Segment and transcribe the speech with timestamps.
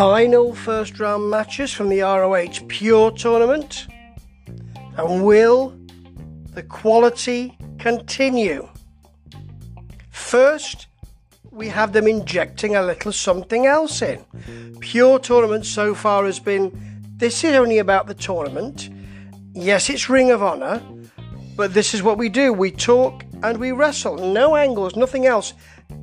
[0.00, 3.86] final first round matches from the ROH Pure tournament.
[4.96, 5.78] And will
[6.54, 8.66] the quality continue?
[10.08, 10.86] First,
[11.50, 14.24] we have them injecting a little something else in.
[14.80, 16.72] Pure tournament so far has been
[17.18, 18.88] this is only about the tournament.
[19.52, 20.80] Yes, it's Ring of Honor,
[21.56, 24.16] but this is what we do we talk and we wrestle.
[24.16, 25.52] No angles, nothing else.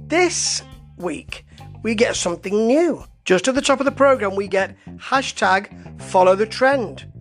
[0.06, 0.62] This
[0.98, 1.48] week,
[1.82, 3.04] we get something new.
[3.28, 7.12] Just at the top of the program, we get hashtag follow the trend.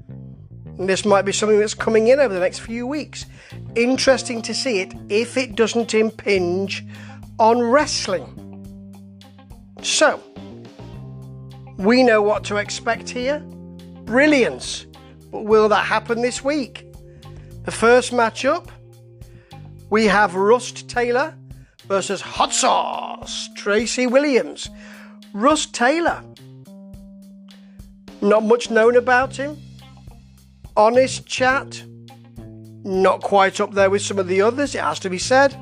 [0.79, 3.27] This might be something that's coming in over the next few weeks.
[3.75, 6.87] Interesting to see it if it doesn't impinge
[7.41, 8.33] on wrestling.
[9.83, 10.23] So,
[11.77, 13.41] we know what to expect here.
[14.05, 14.87] Brilliance.
[15.33, 16.87] But will that happen this week?
[17.65, 18.69] The first matchup,
[19.91, 21.37] we have Rust Taylor
[21.89, 24.71] versus Hot Sauce Tracy Williams.
[25.37, 26.25] Rust Taylor.
[28.23, 29.59] Not much known about him.
[30.79, 31.85] Honest chat.
[32.85, 35.55] Not quite up there with some of the others, it has to be said.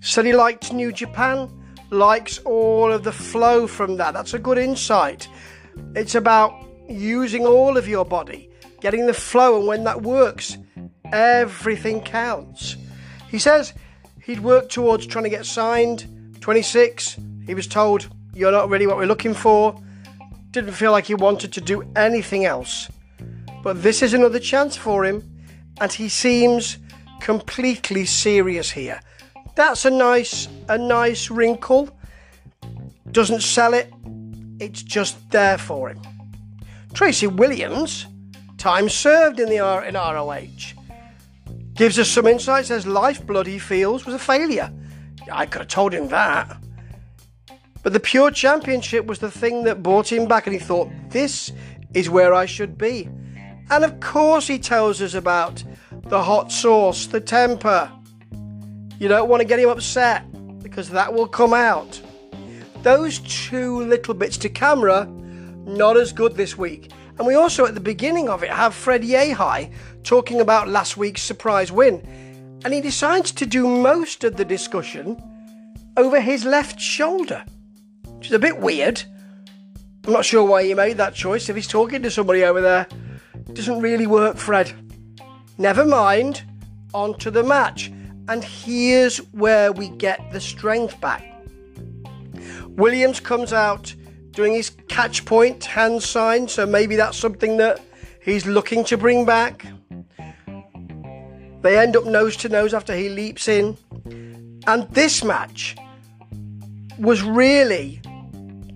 [0.00, 1.48] Said he liked New Japan,
[1.90, 4.14] likes all of the flow from that.
[4.14, 5.28] That's a good insight.
[5.94, 6.52] It's about
[6.88, 10.58] using all of your body, getting the flow, and when that works,
[11.12, 12.74] everything counts.
[13.28, 13.74] He says
[14.24, 16.08] he'd worked towards trying to get signed.
[16.40, 17.16] 26,
[17.48, 19.74] he was told, You're not really what we're looking for.
[20.50, 22.88] Didn't feel like he wanted to do anything else.
[23.64, 25.22] But this is another chance for him,
[25.80, 26.76] and he seems
[27.20, 29.00] completely serious here.
[29.56, 31.88] That's a nice, a nice wrinkle.
[33.12, 33.92] Doesn't sell it.
[34.60, 36.02] It's just there for him.
[36.92, 38.06] Tracy Williams,
[38.58, 40.74] time served in the R- in ROH,
[41.72, 42.66] gives us some insight.
[42.66, 44.70] Says lifeblood he feels was a failure.
[45.32, 46.58] I could have told him that.
[47.88, 51.54] But the Pure Championship was the thing that brought him back, and he thought, this
[51.94, 53.08] is where I should be.
[53.70, 55.64] And of course, he tells us about
[56.04, 57.90] the hot sauce, the temper,
[58.98, 60.22] you don't want to get him upset
[60.62, 61.98] because that will come out.
[62.82, 65.06] Those two little bits to camera,
[65.64, 66.92] not as good this week.
[67.16, 69.72] And we also, at the beginning of it, have Fred Yehi
[70.02, 72.02] talking about last week's surprise win.
[72.66, 75.16] And he decides to do most of the discussion
[75.96, 77.46] over his left shoulder,
[78.18, 79.02] which is a bit weird.
[80.04, 82.86] I'm not sure why he made that choice if he's talking to somebody over there.
[83.34, 84.72] It doesn't really work, Fred.
[85.56, 86.42] Never mind,
[86.94, 87.92] on to the match.
[88.28, 91.24] And here's where we get the strength back.
[92.66, 93.94] Williams comes out
[94.32, 97.80] doing his catch point hand sign, so maybe that's something that
[98.22, 99.64] he's looking to bring back.
[101.62, 103.76] They end up nose to nose after he leaps in.
[104.66, 105.76] And this match
[106.98, 108.00] was really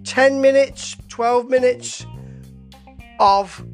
[0.04, 2.06] 10 minutes, 12 minutes
[3.20, 3.64] of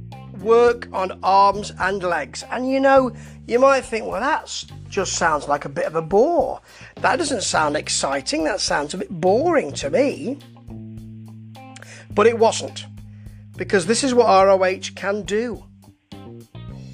[0.41, 2.45] work on arms and legs.
[2.51, 3.13] And you know,
[3.47, 6.61] you might think, well, that's just sounds like a bit of a bore.
[6.97, 10.39] That doesn't sound exciting, that sounds a bit boring to me.
[12.11, 12.87] But it wasn't,
[13.57, 15.65] because this is what ROH can do.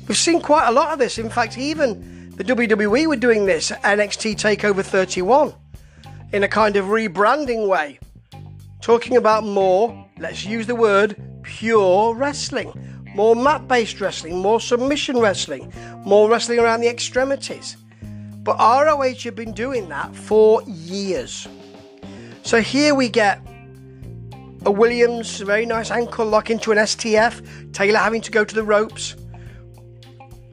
[0.07, 1.19] We've seen quite a lot of this.
[1.19, 5.55] In fact, even the WWE were doing this at NXT TakeOver 31
[6.33, 7.99] in a kind of rebranding way,
[8.85, 12.71] talking about more, let's use the word, pure wrestling.
[13.15, 15.73] More mat based wrestling, more submission wrestling,
[16.05, 17.79] more wrestling around the extremities.
[18.43, 21.49] But ROH have been doing that for years.
[22.43, 23.41] So here we get
[24.67, 28.63] a Williams, very nice ankle lock into an STF, Taylor having to go to the
[28.63, 29.17] ropes.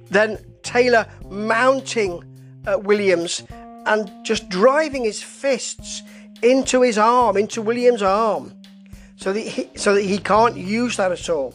[0.09, 2.24] Then Taylor mounting
[2.66, 3.44] uh, Williams
[3.86, 6.02] and just driving his fists
[6.41, 8.53] into his arm, into Williams' arm,
[9.16, 11.53] so that he, so that he can't use that at all.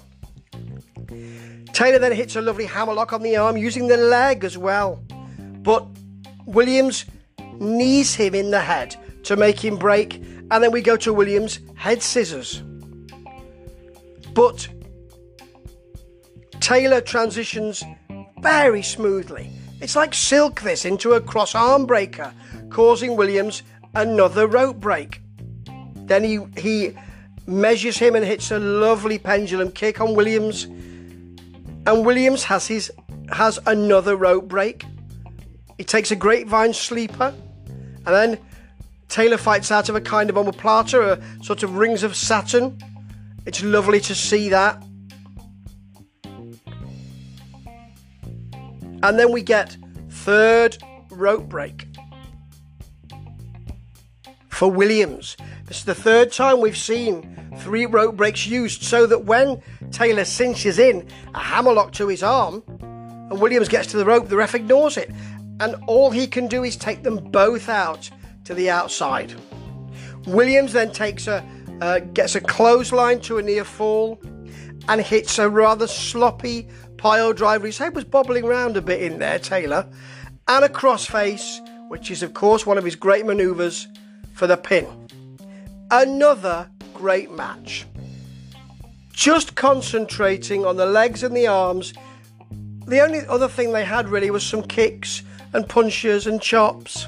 [1.72, 5.02] Taylor then hits a lovely hammerlock on the arm using the leg as well.
[5.62, 5.86] But
[6.46, 7.04] Williams
[7.58, 10.14] knees him in the head to make him break,
[10.50, 12.62] and then we go to Williams' head scissors.
[14.32, 14.68] But
[16.60, 17.84] Taylor transitions
[18.40, 19.50] very smoothly.
[19.80, 22.32] It's like silk this into a cross arm breaker,
[22.70, 23.62] causing Williams
[23.96, 25.20] another rope break.
[26.06, 26.92] Then he he
[27.46, 30.64] measures him and hits a lovely pendulum kick on Williams.
[30.64, 32.92] And Williams has his
[33.30, 34.84] has another rope break.
[35.78, 37.34] He takes a grapevine sleeper,
[38.06, 38.38] and then
[39.08, 42.78] Taylor fights out of a kind of omoplata, a sort of rings of Saturn.
[43.46, 44.82] It's lovely to see that.
[49.02, 49.76] And then we get
[50.08, 50.78] third
[51.10, 51.85] rope break.
[54.56, 55.36] For Williams.
[55.66, 60.24] This is the third time we've seen three rope breaks used so that when Taylor
[60.24, 64.54] cinches in a hammerlock to his arm and Williams gets to the rope, the ref
[64.54, 65.10] ignores it.
[65.60, 68.08] And all he can do is take them both out
[68.44, 69.34] to the outside.
[70.26, 71.46] Williams then takes a
[71.82, 74.18] uh, gets a clothesline to a near fall
[74.88, 76.66] and hits a rather sloppy
[76.96, 77.66] pile driver.
[77.66, 79.86] His head was bobbling around a bit in there, Taylor,
[80.48, 81.60] and a crossface,
[81.90, 83.86] which is, of course, one of his great maneuvers
[84.36, 84.86] for the pin.
[85.90, 87.86] Another great match.
[89.12, 91.94] Just concentrating on the legs and the arms.
[92.86, 95.22] The only other thing they had really was some kicks
[95.54, 97.06] and punches and chops.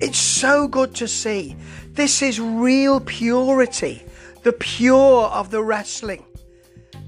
[0.00, 1.54] It's so good to see.
[1.92, 4.02] This is real purity,
[4.42, 6.24] the pure of the wrestling.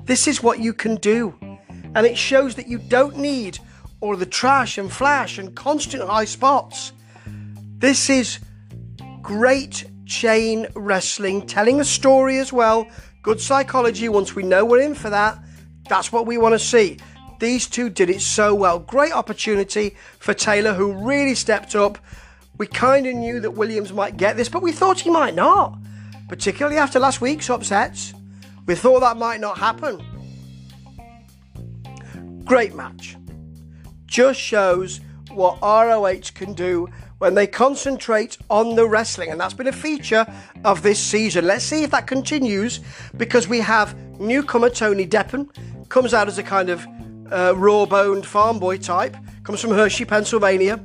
[0.05, 1.35] This is what you can do.
[1.97, 3.59] And it shows that you don't need
[4.01, 6.93] all the trash and flash and constant high spots.
[7.79, 8.39] This is
[9.25, 12.87] great chain wrestling, telling a story as well.
[13.23, 14.09] Good psychology.
[14.09, 15.37] Once we know we're in for that,
[15.89, 16.99] that's what we want to see.
[17.41, 18.79] These two did it so well.
[18.79, 21.99] Great opportunity for Taylor, who really stepped up
[22.57, 25.77] we kind of knew that Williams might get this, but we thought he might not,
[26.29, 28.15] particularly after last week's upsets.
[28.67, 30.01] We thought that might not happen.
[32.45, 33.17] Great match.
[34.07, 35.01] Just shows
[35.31, 36.89] what ROH can do
[37.19, 40.27] when they concentrate on the wrestling, and that's been a feature
[40.65, 41.47] of this season.
[41.47, 42.81] Let's see if that continues
[43.17, 45.49] because we have newcomer Tony Deppen,
[45.89, 46.87] comes out as a kind of
[47.31, 50.81] uh, raw boned farm boy type, comes from Hershey, Pennsylvania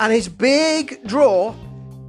[0.00, 1.54] and his big draw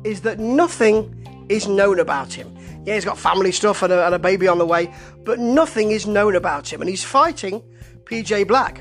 [0.04, 1.16] is that nothing
[1.50, 2.56] is known about him.
[2.86, 4.94] Yeah, he's got family stuff and a, and a baby on the way,
[5.26, 6.82] but nothing is known about him.
[6.82, 7.62] And he's fighting
[8.06, 8.80] PJ Black.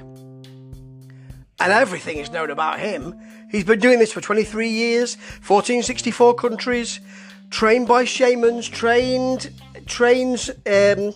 [1.61, 3.19] And everything is known about him.
[3.51, 5.17] He's been doing this for 23 years,
[5.47, 7.01] 1464 countries,
[7.51, 9.51] trained by shamans, trained
[9.87, 11.13] trains um,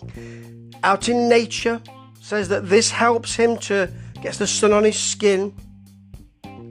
[0.83, 1.81] out in nature.
[2.21, 3.91] Says that this helps him to
[4.21, 5.53] get the sun on his skin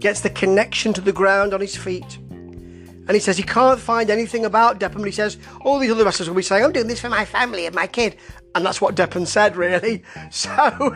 [0.02, 2.18] gets the connection to the ground on his feet.
[2.18, 6.04] And he says he can't find anything about Deppen, but he says all these other
[6.04, 8.16] wrestlers will be saying, I'm doing this for my family and my kid.
[8.54, 10.02] And that's what Deppen said, really.
[10.30, 10.50] So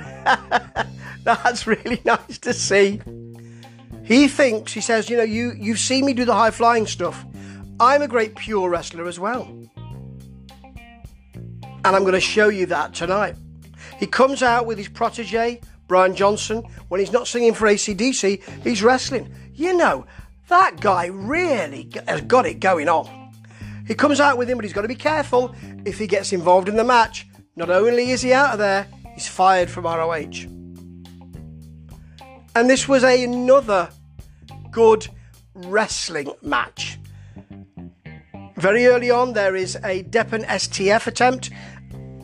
[1.24, 3.00] that's really nice to see.
[4.06, 7.26] He thinks, he says, you know, you, you've seen me do the high flying stuff.
[7.80, 9.42] I'm a great pure wrestler as well.
[11.84, 13.34] And I'm going to show you that tonight.
[13.98, 18.82] He comes out with his protege, Brian Johnson, when he's not singing for ACDC, he's
[18.82, 19.32] wrestling.
[19.54, 20.06] You know,
[20.48, 23.32] that guy really has got it going on.
[23.86, 25.54] He comes out with him, but he's got to be careful.
[25.84, 27.26] If he gets involved in the match,
[27.56, 30.46] not only is he out of there, he's fired from ROH.
[32.56, 33.90] And this was a, another
[34.76, 35.08] good
[35.54, 36.98] wrestling match.
[38.56, 41.48] Very early on, there is a Deppen STF attempt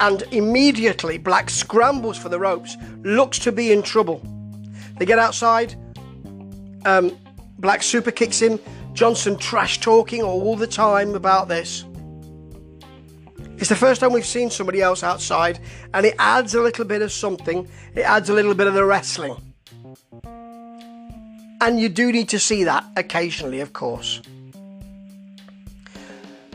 [0.00, 4.20] and immediately Black scrambles for the ropes, looks to be in trouble.
[4.98, 5.74] They get outside,
[6.84, 7.16] um,
[7.58, 8.60] Black super kicks him,
[8.92, 11.86] Johnson trash talking all the time about this.
[13.56, 15.58] It's the first time we've seen somebody else outside,
[15.94, 18.84] and it adds a little bit of something, it adds a little bit of the
[18.84, 19.51] wrestling.
[21.62, 24.20] And you do need to see that occasionally, of course.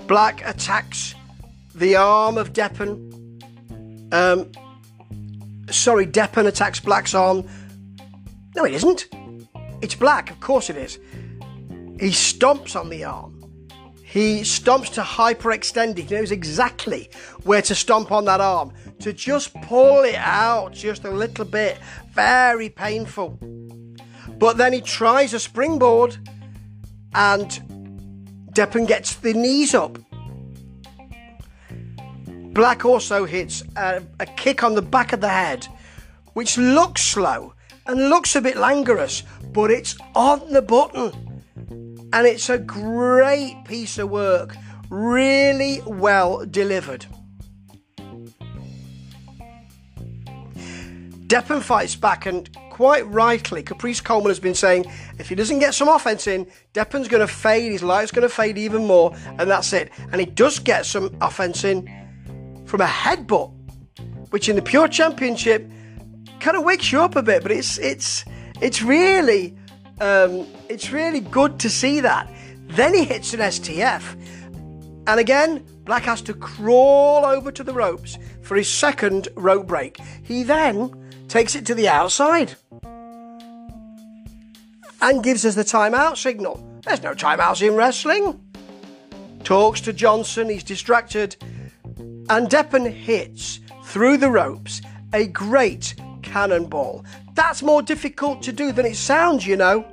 [0.06, 1.16] Black attacks
[1.74, 3.08] the arm of Deppen
[4.12, 4.52] um,
[5.70, 7.48] sorry, Deppen attacks Black's arm.
[8.56, 9.08] No, it isn't.
[9.82, 11.00] It's Black, of course it is.
[12.00, 13.34] He stomps on the arm.
[14.04, 15.98] He stomps to hyperextend.
[15.98, 17.10] He knows exactly
[17.44, 21.78] where to stomp on that arm to just pull it out just a little bit.
[22.14, 23.38] Very painful.
[24.38, 26.18] But then he tries a springboard
[27.14, 27.50] and
[28.54, 29.98] Deppen gets the knees up
[32.58, 35.68] Black also hits a, a kick on the back of the head,
[36.34, 37.54] which looks slow
[37.86, 39.22] and looks a bit languorous,
[39.54, 41.12] but it's on the button.
[42.12, 44.56] And it's a great piece of work,
[44.90, 47.06] really well delivered.
[51.28, 54.86] Deppen fights back, and quite rightly, Caprice Coleman has been saying
[55.18, 58.30] if he doesn't get some offense in, Deppen's going to fade, his light's going to
[58.30, 59.92] fade even more, and that's it.
[60.12, 61.88] And he does get some offense in,
[62.68, 63.52] from a headbutt,
[64.30, 65.68] which in the Pure Championship
[66.40, 67.42] kind of wakes you up a bit.
[67.42, 68.26] But it's it's
[68.62, 69.58] it's really
[70.00, 72.32] um, it's really good to see that.
[72.68, 74.04] Then he hits an STF,
[75.08, 79.98] and again Black has to crawl over to the ropes for his second rope break.
[80.22, 82.56] He then takes it to the outside
[85.02, 86.64] and gives us the timeout signal.
[86.84, 88.42] There's no timeouts in wrestling.
[89.44, 91.36] talks to Johnson, he's distracted,
[92.30, 94.82] and Deppen hits through the ropes
[95.14, 97.06] a great cannonball.
[97.34, 99.86] That's more difficult to do than it sounds, you know.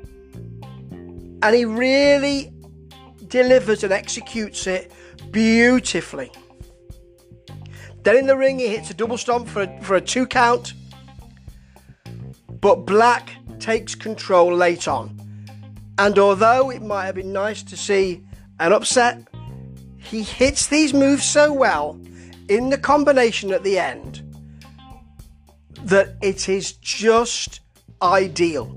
[1.43, 2.53] And he really
[3.29, 4.91] delivers and executes it
[5.31, 6.33] beautifully.
[8.03, 10.75] Then in the ring, he hits a double stomp for a, for a two count.
[12.65, 15.21] But Black takes control late on.
[15.99, 18.25] And although it might have been nice to see
[18.59, 19.19] an upset,
[19.99, 22.01] he hits these moves so well
[22.49, 24.23] in the combination at the end
[25.83, 27.61] that it is just
[28.01, 28.75] ideal.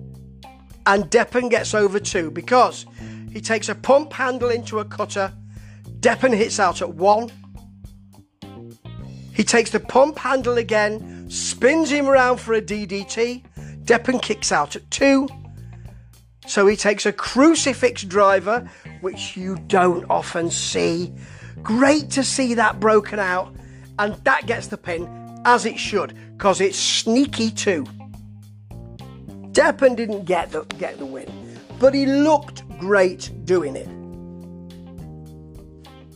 [0.85, 2.85] And Deppen gets over too because
[3.31, 5.31] he takes a pump handle into a cutter.
[6.01, 7.31] Deppen hits out at one.
[9.33, 13.45] He takes the pump handle again, spins him around for a DDT.
[13.87, 15.29] Deppen kicks out at two.
[16.45, 21.13] So he takes a crucifix driver, which you don't often see.
[21.63, 23.55] Great to see that broken out,
[23.97, 25.09] and that gets the pin
[25.45, 27.85] as it should, because it's sneaky too.
[29.51, 31.31] Deppen didn't get the, get the win,
[31.79, 33.87] but he looked great doing it.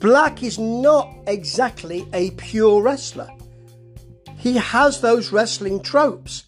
[0.01, 3.29] Black is not exactly a pure wrestler.
[4.37, 6.43] He has those wrestling tropes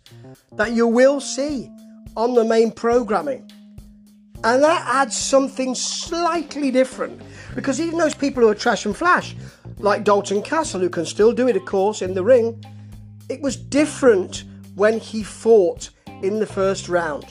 [0.55, 1.69] that you will see
[2.15, 3.49] on the main programming.
[4.43, 7.21] And that adds something slightly different.
[7.55, 9.35] Because even those people who are trash and flash,
[9.77, 12.63] like Dalton Castle, who can still do it, of course, in the ring,
[13.29, 14.43] it was different
[14.75, 15.89] when he fought
[16.21, 17.25] in the first round.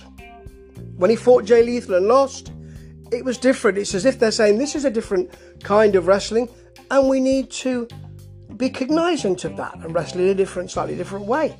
[0.96, 2.52] When he fought Jay Lethal and lost,
[3.10, 3.78] it was different.
[3.78, 5.30] It's as if they're saying this is a different
[5.62, 6.48] kind of wrestling,
[6.90, 7.86] and we need to
[8.56, 11.56] be cognizant of that and wrestle in a different, slightly different way.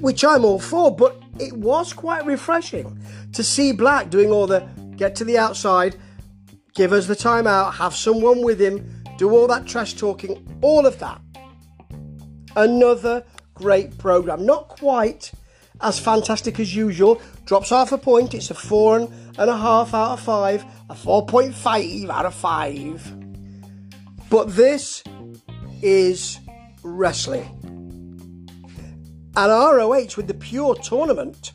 [0.00, 2.98] Which I'm all for, but it was quite refreshing
[3.32, 4.66] to see Black doing all the
[4.96, 5.96] get to the outside,
[6.74, 10.98] give us the timeout, have someone with him, do all that trash talking, all of
[10.98, 11.20] that.
[12.54, 14.46] Another great program.
[14.46, 15.32] Not quite
[15.80, 17.20] as fantastic as usual.
[17.44, 18.34] Drops half a point.
[18.34, 23.14] It's a four and a half out of five, a 4.5 out of five.
[24.30, 25.02] But this
[25.82, 26.38] is
[26.82, 27.65] wrestling.
[29.36, 31.52] And ROH with the pure tournament,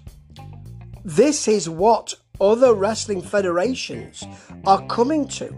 [1.03, 4.23] this is what other wrestling federations
[4.67, 5.55] are coming to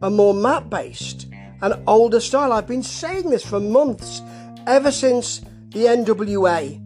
[0.00, 1.26] a more mat based
[1.62, 2.52] and older style.
[2.52, 4.22] I've been saying this for months,
[4.68, 5.40] ever since
[5.70, 6.80] the NWA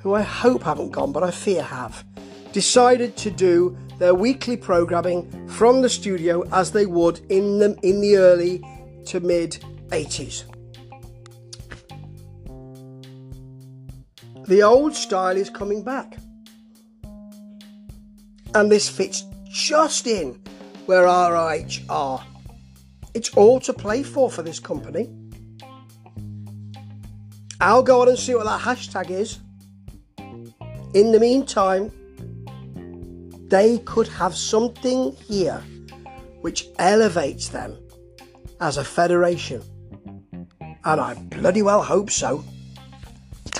[0.00, 2.04] who I hope haven't gone, but I fear have,
[2.52, 8.00] decided to do their weekly programming from the studio as they would in the, in
[8.00, 8.62] the early
[9.06, 9.52] to mid
[9.88, 10.44] 80s.
[14.50, 16.16] The old style is coming back.
[18.52, 20.40] And this fits just in
[20.86, 22.26] where ROH are.
[23.14, 25.08] It's all to play for for this company.
[27.60, 29.38] I'll go on and see what that hashtag is.
[30.94, 31.92] In the meantime,
[33.50, 35.62] they could have something here
[36.40, 37.78] which elevates them
[38.60, 39.62] as a federation.
[40.84, 42.42] And I bloody well hope so.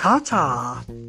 [0.01, 1.00] Ta ta.